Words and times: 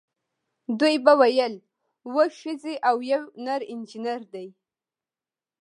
دوی 0.79 0.95
به 1.05 1.13
ویل 1.19 1.53
اوه 2.07 2.25
ښځې 2.39 2.75
او 2.89 2.97
یو 3.11 3.23
نر 3.45 3.61
انجینر 3.73 4.21
دی. 4.33 4.47